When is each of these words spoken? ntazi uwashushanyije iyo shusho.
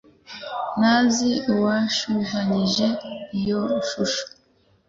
ntazi 0.79 1.31
uwashushanyije 1.53 2.87
iyo 3.39 3.61
shusho. 3.87 4.23